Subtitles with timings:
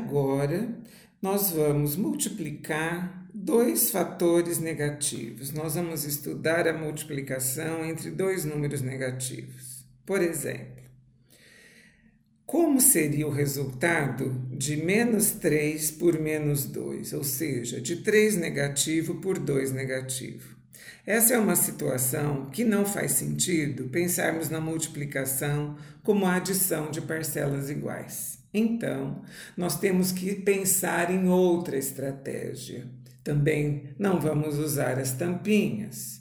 [0.00, 0.68] agora
[1.20, 5.52] nós vamos multiplicar dois fatores negativos.
[5.52, 9.84] Nós vamos estudar a multiplicação entre dois números negativos.
[10.06, 10.80] Por exemplo,
[12.46, 19.16] como seria o resultado de menos 3 por menos 2, ou seja, de 3 negativo
[19.16, 20.56] por 2 negativo?
[21.06, 27.00] Essa é uma situação que não faz sentido pensarmos na multiplicação como a adição de
[27.00, 28.39] parcelas iguais.
[28.52, 29.22] Então,
[29.56, 32.88] nós temos que pensar em outra estratégia.
[33.22, 36.20] Também não vamos usar as tampinhas.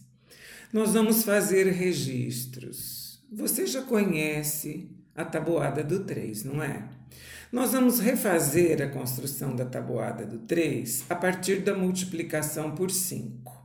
[0.72, 3.24] Nós vamos fazer registros.
[3.32, 6.88] Você já conhece a tabuada do 3, não é?
[7.52, 13.60] Nós vamos refazer a construção da tabuada do 3 a partir da multiplicação por 5.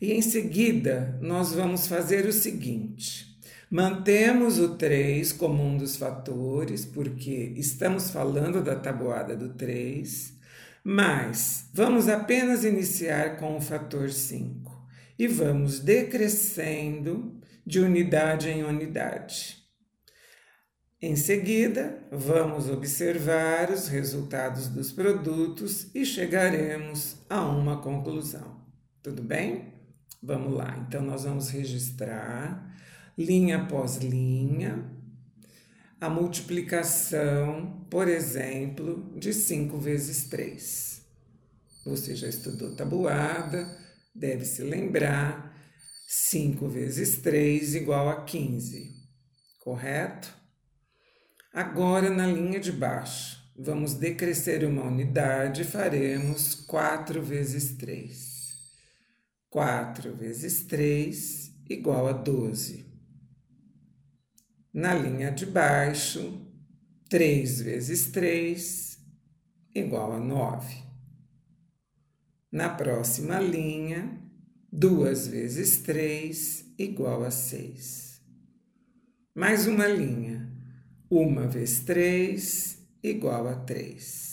[0.00, 3.29] E em seguida, nós vamos fazer o seguinte:
[3.70, 10.34] Mantemos o 3 como um dos fatores, porque estamos falando da tabuada do 3,
[10.82, 19.58] mas vamos apenas iniciar com o fator 5 e vamos decrescendo de unidade em unidade.
[21.00, 28.66] Em seguida, vamos observar os resultados dos produtos e chegaremos a uma conclusão.
[29.00, 29.74] Tudo bem?
[30.20, 30.76] Vamos lá.
[30.86, 32.68] Então, nós vamos registrar
[33.20, 34.90] linha após linha,
[36.00, 41.02] a multiplicação, por exemplo, de 5 vezes 3.
[41.84, 43.78] Você já estudou tabuada,
[44.14, 45.54] deve se lembrar,
[46.08, 48.90] 5 vezes 3 igual a 15,
[49.60, 50.34] correto?
[51.52, 58.40] Agora, na linha de baixo, vamos decrescer uma unidade e faremos 4 vezes 3.
[59.50, 62.89] 4 vezes 3 igual a 12.
[64.72, 66.46] Na linha de baixo,
[67.08, 68.98] 3 vezes 3
[69.74, 70.84] igual a 9.
[72.52, 74.22] Na próxima linha,
[74.72, 78.22] 2 vezes 3 igual a 6.
[79.34, 80.48] Mais uma linha,
[81.10, 84.29] 1 vezes 3 igual a 3.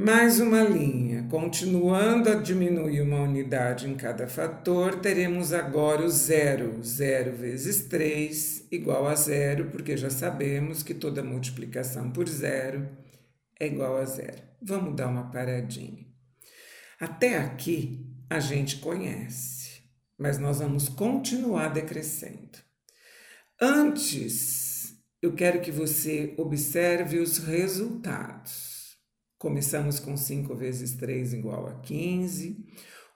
[0.00, 6.80] Mais uma linha, continuando a diminuir uma unidade em cada fator, teremos agora o zero.
[6.84, 12.88] Zero vezes 3 igual a zero, porque já sabemos que toda multiplicação por zero
[13.58, 14.40] é igual a zero.
[14.62, 16.06] Vamos dar uma paradinha.
[17.00, 19.82] Até aqui a gente conhece,
[20.16, 22.56] mas nós vamos continuar decrescendo.
[23.60, 28.67] Antes, eu quero que você observe os resultados.
[29.38, 32.66] Começamos com 5 vezes 3 igual a 15.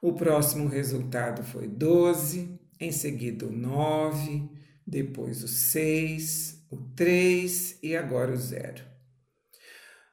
[0.01, 4.49] O próximo resultado foi 12, em seguida o 9,
[4.87, 8.85] depois o 6, o 3 e agora o 0.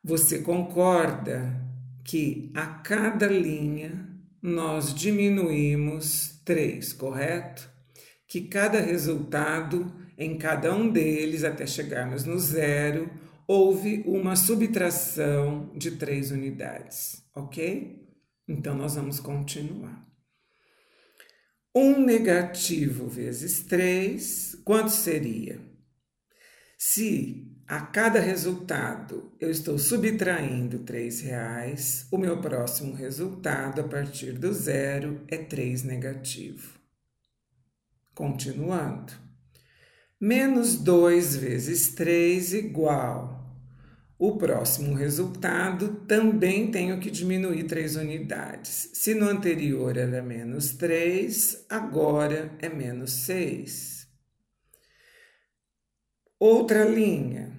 [0.04, 1.62] Você concorda
[2.04, 4.10] que a cada linha
[4.42, 7.70] nós diminuímos 3, correto?
[8.28, 13.10] Que cada resultado em cada um deles, até chegarmos no zero,
[13.50, 18.08] houve uma subtração de três unidades, ok?
[18.48, 20.08] Então, nós vamos continuar.
[21.74, 25.60] Um negativo vezes 3, quanto seria?
[26.78, 34.34] Se a cada resultado eu estou subtraindo três reais, o meu próximo resultado a partir
[34.34, 36.78] do zero é 3 negativo.
[38.14, 39.12] Continuando.
[40.22, 43.39] Menos 2 vezes 3 igual
[44.20, 48.90] o próximo resultado também tenho que diminuir três unidades.
[48.94, 54.10] Se no anterior era menos 3, agora é menos 6.
[56.38, 57.58] Outra linha.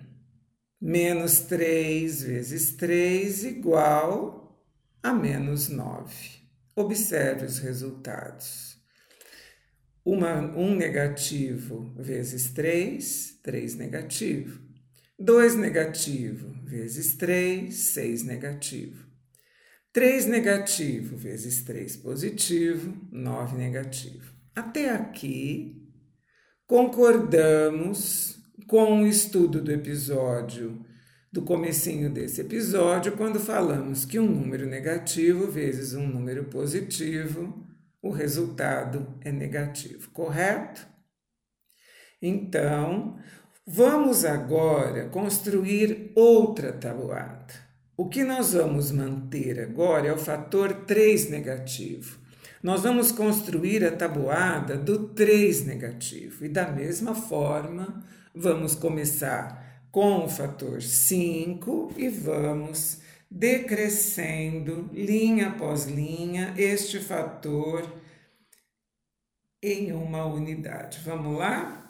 [0.78, 4.62] Menos 3 vezes 3 igual
[5.02, 6.14] a menos 9.
[6.76, 8.78] Observe os resultados.
[10.04, 14.69] Uma, um negativo vezes 3, 3 negativo.
[15.20, 19.06] 2 negativo vezes 3, 6 negativo.
[19.92, 24.32] 3 negativo vezes 3 positivo, 9 negativo.
[24.54, 25.86] Até aqui,
[26.66, 30.82] concordamos com o estudo do episódio,
[31.30, 37.66] do comecinho desse episódio, quando falamos que um número negativo vezes um número positivo,
[38.00, 40.88] o resultado é negativo, correto?
[42.22, 43.18] Então,
[43.72, 47.54] Vamos agora construir outra tabuada.
[47.96, 52.18] O que nós vamos manter agora é o fator 3 negativo.
[52.64, 60.24] Nós vamos construir a tabuada do 3 negativo e, da mesma forma, vamos começar com
[60.24, 62.98] o fator 5 e vamos
[63.30, 67.88] decrescendo linha após linha este fator
[69.62, 70.98] em uma unidade.
[71.04, 71.80] Vamos lá?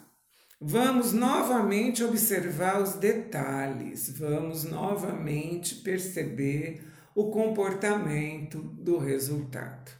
[0.63, 9.91] Vamos novamente observar os detalhes, vamos novamente perceber o comportamento do resultado.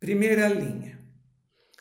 [0.00, 0.98] Primeira linha: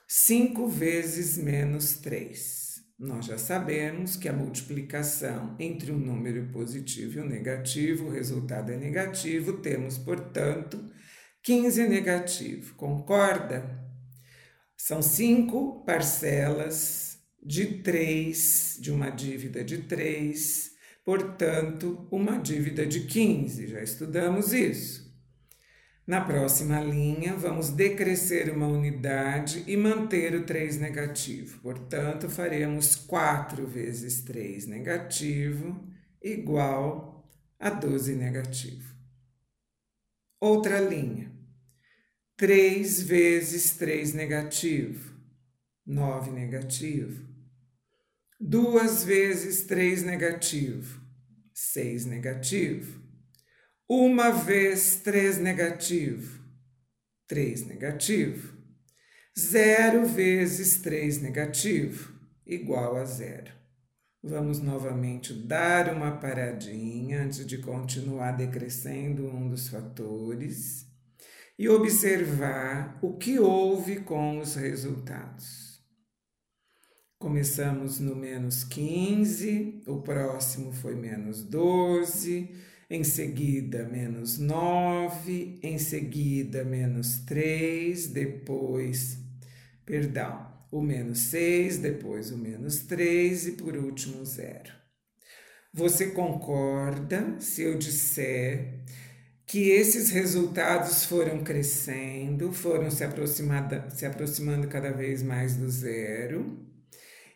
[0.05, 2.81] 5 vezes menos 3.
[2.99, 8.73] Nós já sabemos que a multiplicação entre um número positivo e um negativo, o resultado
[8.73, 10.83] é negativo, temos, portanto,
[11.43, 12.75] 15 negativo.
[12.75, 13.79] Concorda?
[14.75, 17.10] São cinco parcelas
[17.43, 20.71] de três, de uma dívida de três,
[21.03, 23.67] portanto, uma dívida de 15.
[23.67, 25.11] Já estudamos isso.
[26.05, 31.59] Na próxima linha, vamos decrescer uma unidade e manter o 3 negativo.
[31.61, 35.87] Portanto, faremos 4 vezes 3 negativo
[36.21, 38.93] igual a 12 negativo.
[40.39, 41.31] Outra linha.
[42.35, 45.15] 3 vezes 3 negativo,
[45.85, 47.30] 9 negativo.
[48.43, 50.99] 2 vezes 3 negativo,
[51.53, 52.99] 6 negativo.
[53.87, 56.41] Uma vez três negativo,
[57.27, 58.57] três negativo.
[59.37, 63.51] Zero vezes três negativo, igual a zero.
[64.23, 70.87] Vamos novamente dar uma paradinha antes de continuar decrescendo um dos fatores
[71.59, 75.60] e observar o que houve com os resultados.
[77.21, 82.49] Começamos no menos 15, o próximo foi menos 12
[82.89, 89.19] em seguida menos 9, em seguida menos 3, depois,
[89.85, 94.73] perdão, o menos 6, depois o menos 3 e por último zero.
[95.71, 98.83] Você concorda se eu disser
[99.45, 103.07] que esses resultados foram crescendo, foram se,
[103.95, 106.70] se aproximando cada vez mais do zero,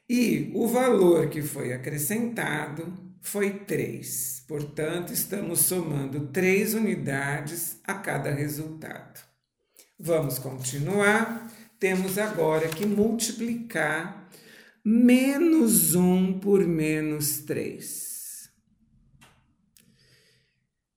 [0.08, 4.44] e o valor que foi acrescentado foi 3.
[4.48, 9.20] Portanto, estamos somando 3 unidades a cada resultado.
[10.00, 11.52] Vamos continuar.
[11.80, 14.30] Temos agora que multiplicar
[14.84, 18.06] menos 1 por menos 3.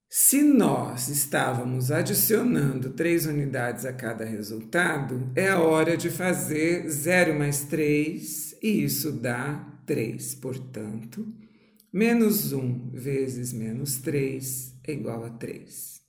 [0.07, 7.63] Se nós estávamos adicionando 3 unidades a cada resultado, é hora de fazer 0 mais
[7.63, 10.35] 3 e isso dá 3.
[10.35, 11.25] Portanto,
[11.91, 15.99] Menos 1 vezes menos 3 é igual a 3.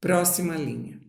[0.00, 1.00] Próxima linha.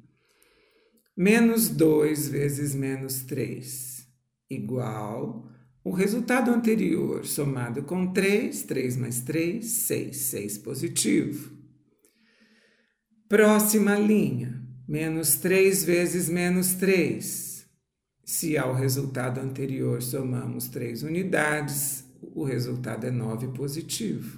[1.17, 4.07] Menos 2 vezes menos 3
[4.51, 5.49] igual
[5.83, 11.57] o resultado anterior somado com 3, 3 mais 3, 6, 6 positivo.
[13.27, 17.46] Próxima linha, menos 3 vezes menos 3.
[18.29, 22.03] Se ao resultado anterior somamos 3 unidades,
[22.35, 24.37] o resultado é 9 positivo.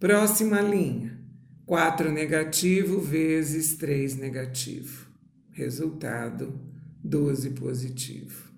[0.00, 1.20] Próxima linha:
[1.66, 5.08] 4 negativo vezes 3 negativo.
[5.50, 6.58] Resultado:
[7.04, 8.50] 12 positivo.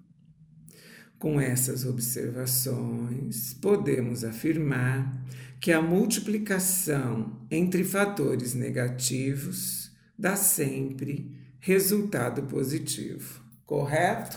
[1.18, 5.26] Com essas observações, podemos afirmar
[5.58, 13.39] que a multiplicação entre fatores negativos dá sempre resultado positivo.
[13.70, 14.36] Correto?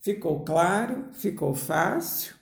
[0.00, 1.08] Ficou claro?
[1.12, 2.36] Ficou fácil?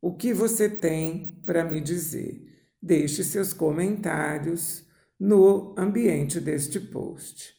[0.00, 2.64] O que você tem para me dizer?
[2.80, 4.82] Deixe seus comentários
[5.20, 7.54] no ambiente deste post.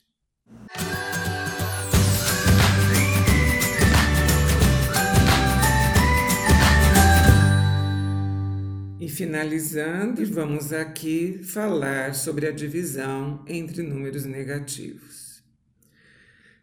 [9.00, 15.23] E finalizando, vamos aqui falar sobre a divisão entre números negativos.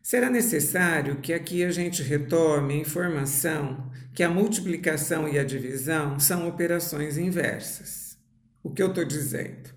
[0.03, 6.19] Será necessário que aqui a gente retome a informação que a multiplicação e a divisão
[6.19, 8.19] são operações inversas.
[8.63, 9.71] O que eu estou dizendo?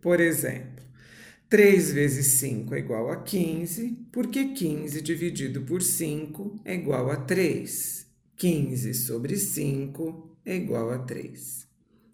[0.00, 0.84] Por exemplo,
[1.48, 7.16] 3 vezes 5 é igual a 15, porque 15 dividido por 5 é igual a
[7.16, 8.06] 3.
[8.36, 11.66] 15 sobre 5 é igual a 3.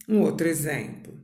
[0.08, 1.18] Um outro exemplo.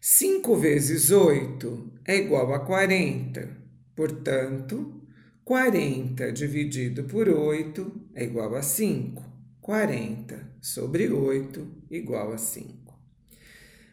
[0.00, 3.56] 5 vezes 8 é igual a 40.
[3.94, 4.99] Portanto,
[5.44, 9.22] 40 dividido por 8 é igual a 5.
[9.60, 12.98] 40 sobre 8 igual a 5.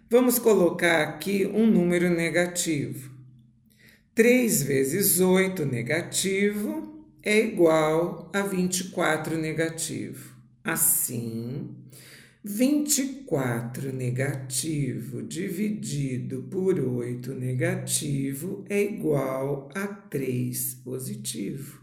[0.09, 3.11] Vamos colocar aqui um número negativo.
[4.15, 10.35] 3 vezes 8 negativo é igual a 24 negativo.
[10.63, 11.75] Assim,
[12.43, 21.81] 24 negativo dividido por 8 negativo é igual a 3 positivo.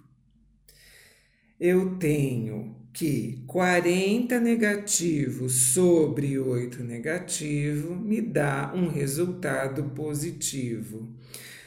[1.59, 11.09] Eu tenho que 40 negativo sobre 8 negativo me dá um resultado positivo.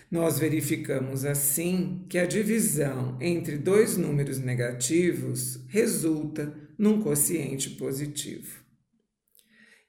[0.10, 8.67] Nós verificamos assim que a divisão entre dois números negativos resulta num quociente positivo.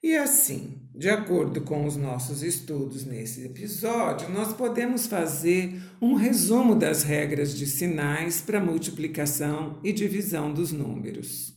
[0.01, 6.73] E assim, de acordo com os nossos estudos nesse episódio, nós podemos fazer um resumo
[6.73, 11.53] das regras de sinais para multiplicação e divisão dos números.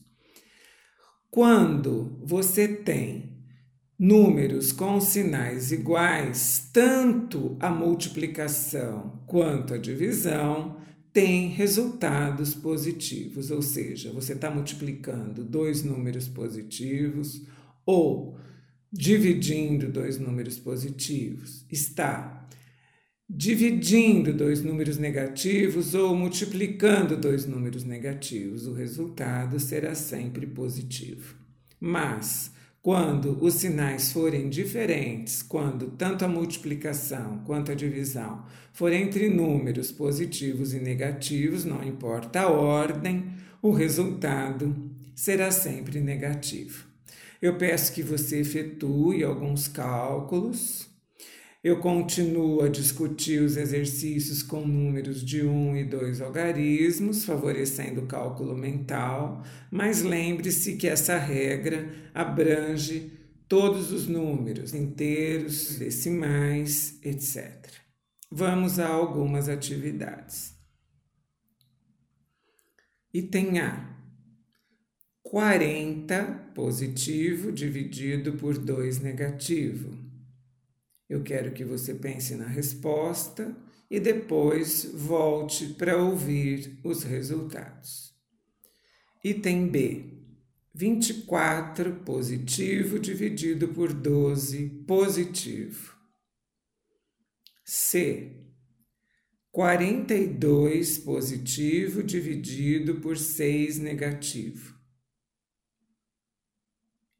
[1.31, 3.33] Quando você tem
[3.97, 10.81] números com sinais iguais, tanto a multiplicação quanto a divisão
[11.13, 17.41] tem resultados positivos, ou seja, você está multiplicando dois números positivos
[17.85, 18.37] ou
[18.91, 22.47] dividindo dois números positivos, está
[23.27, 31.35] dividindo dois números negativos ou multiplicando dois números negativos, o resultado será sempre positivo.
[31.79, 39.29] Mas, quando os sinais forem diferentes, quando tanto a multiplicação quanto a divisão forem entre
[39.29, 44.75] números positivos e negativos, não importa a ordem, o resultado
[45.15, 46.92] será sempre negativo.
[47.41, 50.87] Eu peço que você efetue alguns cálculos.
[51.63, 58.05] Eu continuo a discutir os exercícios com números de 1 e 2 algarismos, favorecendo o
[58.05, 63.11] cálculo mental, mas lembre-se que essa regra abrange
[63.47, 67.71] todos os números, inteiros, decimais, etc.
[68.29, 70.55] Vamos a algumas atividades.
[73.13, 73.92] Item A.
[75.23, 79.97] 40 positivo dividido por 2 negativo.
[81.09, 83.55] Eu quero que você pense na resposta
[83.89, 88.13] e depois volte para ouvir os resultados.
[89.23, 90.13] Item B.
[90.75, 95.95] 24 positivo dividido por 12 positivo.
[97.63, 98.43] C.
[99.51, 104.72] 42 positivo dividido por 6 negativo.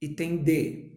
[0.04, 0.92] Item D.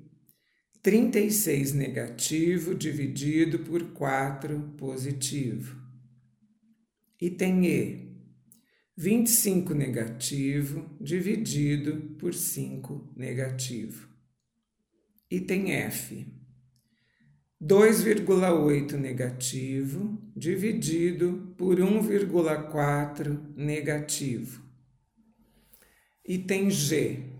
[0.82, 5.76] 36 negativo dividido por 4 positivo.
[7.20, 8.16] Item E.
[8.96, 14.08] 25 negativo dividido por 5 negativo.
[15.30, 16.26] Item F.
[17.62, 24.64] 2,8 negativo dividido por 1,4 negativo.
[26.24, 27.35] Item G.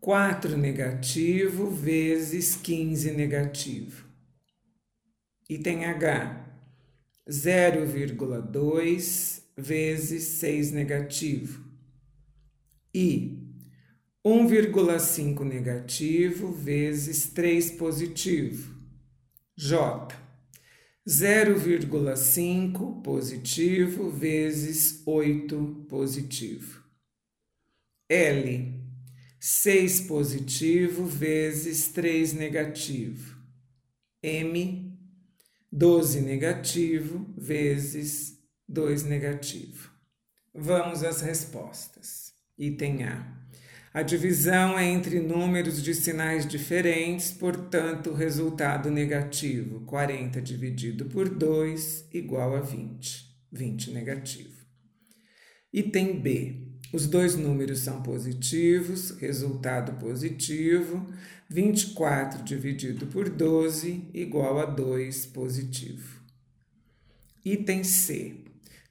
[0.00, 4.04] 4 negativo vezes 15 negativo.
[5.48, 6.46] Item H,
[7.28, 11.64] 0,2 vezes 6 negativo.
[12.94, 13.38] I,
[14.24, 18.74] 1,5 negativo vezes 3 positivo.
[19.54, 20.08] J,
[21.06, 26.80] 0,5 positivo vezes 8 positivo.
[28.08, 28.79] L,
[29.42, 33.38] 6 positivo vezes 3 negativo.
[34.22, 34.98] M,
[35.72, 39.90] 12 negativo vezes 2 negativo.
[40.54, 42.34] Vamos às respostas.
[42.58, 43.40] Item A.
[43.94, 49.80] A divisão é entre números de sinais diferentes, portanto, resultado negativo.
[49.86, 53.24] 40 dividido por 2 igual a 20.
[53.50, 54.66] 20 negativo.
[55.72, 56.69] Item B.
[56.92, 61.06] Os dois números são positivos, resultado positivo.
[61.48, 66.20] 24 dividido por 12 igual a 2 positivo.
[67.44, 68.34] Item C.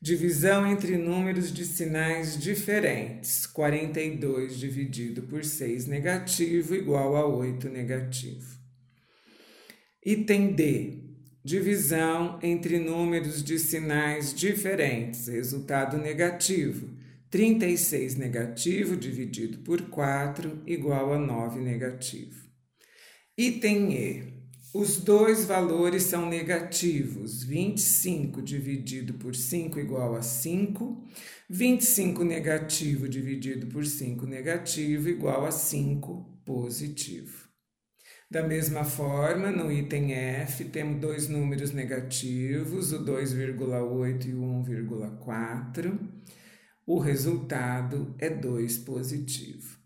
[0.02, 3.46] Divisão entre números de sinais diferentes.
[3.46, 8.58] 42 dividido por 6 negativo igual a 8 negativo.
[10.06, 11.04] Item D.
[11.44, 15.28] Divisão entre números de sinais diferentes.
[15.28, 16.99] Resultado negativo.
[17.30, 22.50] 36 negativo dividido por 4 igual a 9 negativo.
[23.38, 24.40] Item E.
[24.74, 27.44] Os dois valores são negativos.
[27.44, 31.08] 25 dividido por 5 igual a 5.
[31.50, 37.48] 25 negativo dividido por 5 negativo igual a 5 positivo.
[38.30, 46.00] Da mesma forma, no item F, temos dois números negativos, o 2,8 e o 1,4
[46.90, 49.78] o resultado é 2 positivo.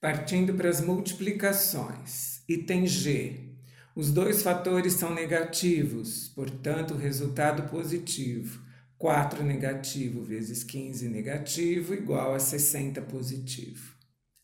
[0.00, 2.44] Partindo para as multiplicações.
[2.48, 3.56] Item G.
[3.96, 8.62] Os dois fatores são negativos, portanto, o resultado positivo.
[8.96, 13.96] 4 negativo vezes 15 negativo igual a 60 positivo.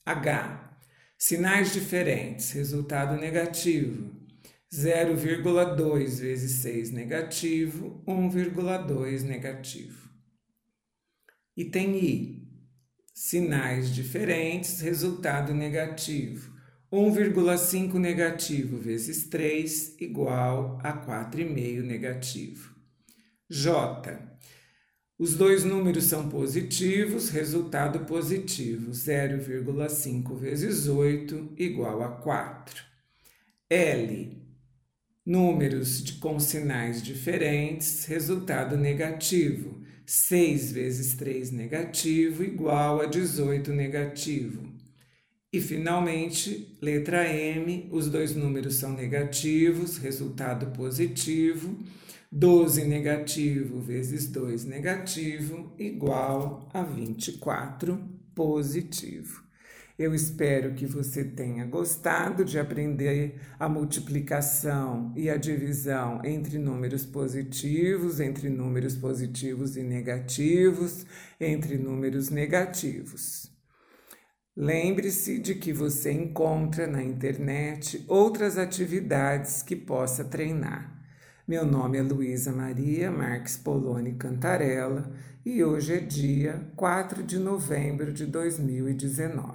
[0.05, 0.77] H.
[1.17, 4.13] Sinais diferentes, resultado negativo.
[4.73, 10.04] 0,2 vezes 6 negativo, 1,2 negativo.
[11.57, 12.49] Item I.
[13.15, 16.53] Sinais diferentes, resultado negativo.
[16.93, 22.75] 1,5 negativo vezes 3 igual a 4,5 negativo.
[23.49, 24.19] J.
[25.17, 28.91] Os dois números são positivos, resultado positivo.
[28.91, 32.83] 0,5 vezes 8 igual a 4.
[33.71, 34.43] L.
[35.25, 39.84] Números com sinais diferentes, resultado negativo.
[40.07, 44.75] 6 vezes 3 negativo igual a 18 negativo.
[45.53, 51.79] E finalmente, letra M, os dois números são negativos, resultado positivo.
[52.31, 57.97] 12 negativo vezes 2 negativo igual a 24
[58.35, 59.44] positivo.
[59.97, 67.07] Eu espero que você tenha gostado de aprender a multiplicação e a divisão entre números
[67.07, 71.07] positivos, entre números positivos e negativos,
[71.41, 73.49] entre números negativos.
[74.57, 80.93] Lembre-se de que você encontra na internet outras atividades que possa treinar.
[81.47, 85.13] Meu nome é Luísa Maria Marques Poloni Cantarella
[85.47, 89.54] e hoje é dia 4 de novembro de 2019.